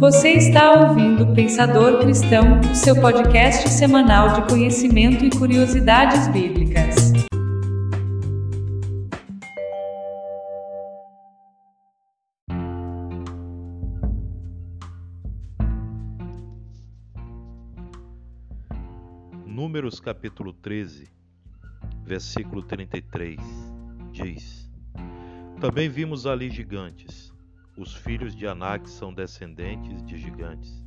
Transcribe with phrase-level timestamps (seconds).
[0.00, 7.12] Você está ouvindo Pensador Cristão, o seu podcast semanal de conhecimento e curiosidades bíblicas.
[19.44, 21.10] Números capítulo 13,
[22.02, 23.38] versículo 33
[24.10, 24.66] diz:
[25.60, 27.29] Também vimos ali gigantes
[27.76, 30.84] os filhos de Anak são descendentes de gigantes.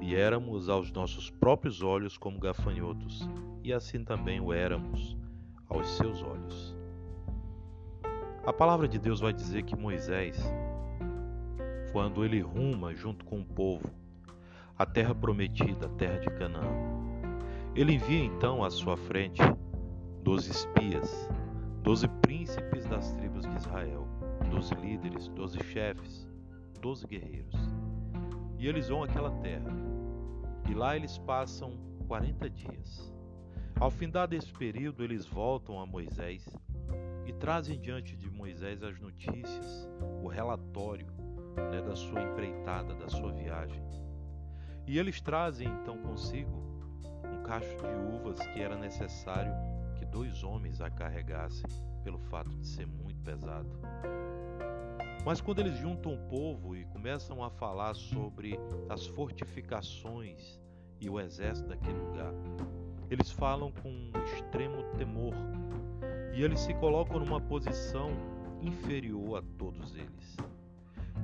[0.00, 3.28] E éramos aos nossos próprios olhos como gafanhotos,
[3.62, 5.16] e assim também o éramos
[5.68, 6.76] aos seus olhos.
[8.44, 10.42] A palavra de Deus vai dizer que Moisés,
[11.92, 13.92] quando ele ruma junto com o povo
[14.78, 16.64] a terra prometida, a terra de Canaã,
[17.76, 19.42] ele envia então à sua frente
[20.24, 21.28] doze espias,
[21.82, 24.08] doze príncipes das tribos de Israel
[24.50, 26.28] doze líderes, doze chefes,
[26.80, 27.54] doze guerreiros.
[28.58, 29.70] E eles vão àquela terra.
[30.68, 31.78] E lá eles passam
[32.08, 33.14] 40 dias.
[33.78, 36.44] Ao findar desse período, eles voltam a Moisés
[37.24, 39.88] e trazem diante de Moisés as notícias,
[40.22, 41.06] o relatório
[41.70, 43.82] né, da sua empreitada, da sua viagem.
[44.86, 46.50] E eles trazem então consigo
[47.24, 49.52] um cacho de uvas que era necessário
[49.96, 51.64] que dois homens a carregassem,
[52.02, 53.70] pelo fato de ser muito pesado.
[55.24, 60.58] Mas quando eles juntam o povo e começam a falar sobre as fortificações
[61.00, 62.32] e o exército daquele lugar,
[63.10, 65.34] eles falam com extremo temor
[66.34, 68.10] e eles se colocam numa posição
[68.62, 70.36] inferior a todos eles.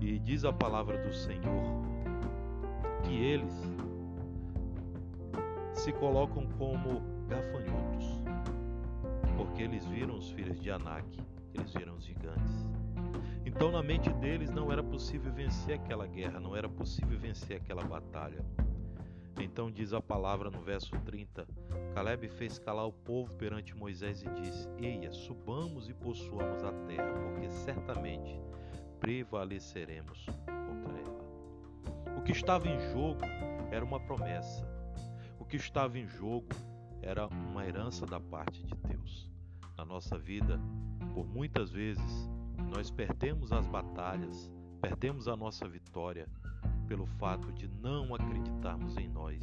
[0.00, 1.82] E diz a palavra do Senhor
[3.04, 3.52] que eles
[5.74, 8.22] se colocam como gafanhotos,
[9.36, 11.18] porque eles viram os filhos de Anak,
[11.52, 12.81] eles viram os gigantes.
[13.54, 17.84] Então, na mente deles, não era possível vencer aquela guerra, não era possível vencer aquela
[17.84, 18.44] batalha.
[19.38, 21.46] Então, diz a palavra no verso 30:
[21.94, 27.12] Caleb fez calar o povo perante Moisés e disse: Eia, subamos e possuamos a terra,
[27.12, 28.40] porque certamente
[28.98, 32.18] prevaleceremos contra ela.
[32.18, 33.20] O que estava em jogo
[33.70, 34.66] era uma promessa.
[35.38, 36.48] O que estava em jogo
[37.02, 39.30] era uma herança da parte de Deus.
[39.76, 40.58] Na nossa vida,
[41.14, 42.30] por muitas vezes,
[42.70, 44.50] nós perdemos as batalhas,
[44.80, 46.28] perdemos a nossa vitória
[46.86, 49.42] pelo fato de não acreditarmos em nós,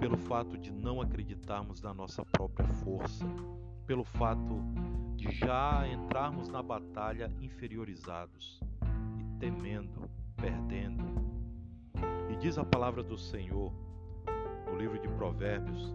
[0.00, 3.24] pelo fato de não acreditarmos na nossa própria força,
[3.86, 4.60] pelo fato
[5.16, 8.60] de já entrarmos na batalha inferiorizados
[9.18, 11.04] e temendo, perdendo.
[12.30, 13.72] E diz a palavra do Senhor
[14.66, 15.94] no livro de Provérbios,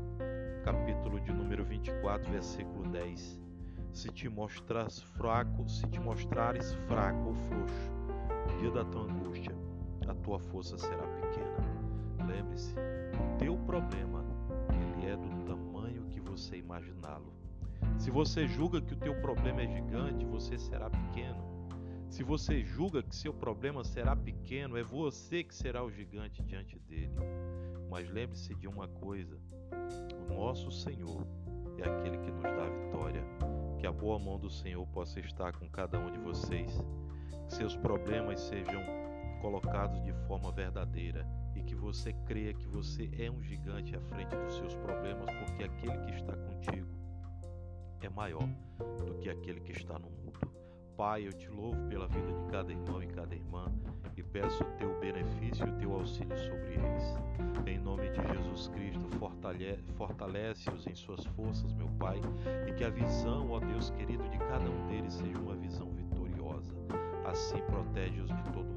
[0.64, 3.49] capítulo de número 24, versículo 10
[3.94, 7.92] se te mostras fraco, se te mostrares fraco ou frouxo,
[8.48, 9.56] no dia da tua angústia,
[10.08, 12.28] a tua força será pequena.
[12.28, 14.24] Lembre-se, o teu problema,
[14.72, 17.34] ele é do tamanho que você imaginá-lo.
[17.98, 21.50] Se você julga que o teu problema é gigante, você será pequeno.
[22.10, 26.80] Se você julga que seu problema será pequeno, é você que será o gigante diante
[26.80, 27.14] dele.
[27.90, 29.38] Mas lembre-se de uma coisa:
[30.28, 31.26] o nosso Senhor
[31.78, 32.89] é aquele que nos dá vitória.
[33.90, 36.72] A boa mão do Senhor possa estar com cada um de vocês.
[37.48, 38.84] Que seus problemas sejam
[39.42, 44.36] colocados de forma verdadeira e que você creia que você é um gigante à frente
[44.36, 46.88] dos seus problemas, porque aquele que está contigo
[48.00, 48.48] é maior
[49.08, 50.49] do que aquele que está no mundo.
[51.00, 53.72] Pai, eu te louvo pela vida de cada irmão e cada irmã
[54.18, 57.16] e peço o teu benefício e o teu auxílio sobre eles.
[57.66, 59.08] Em nome de Jesus Cristo,
[59.96, 62.20] fortalece-os em suas forças, meu Pai,
[62.68, 66.76] e que a visão, ó Deus querido, de cada um deles seja uma visão vitoriosa.
[67.24, 68.69] Assim protege-os de todo